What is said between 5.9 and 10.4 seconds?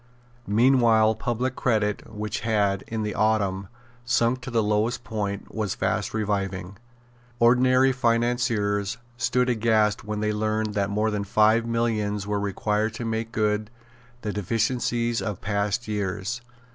reviving. Ordinary financiers stood aghast when they